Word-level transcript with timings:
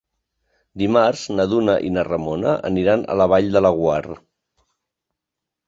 Dimarts 0.81 1.25
na 1.39 1.45
Duna 1.51 1.75
i 1.91 1.91
na 1.99 2.07
Ramona 2.09 2.55
aniran 2.71 3.05
a 3.17 3.21
la 3.23 3.29
Vall 3.35 3.53
de 3.59 3.65
Laguar. 3.69 4.03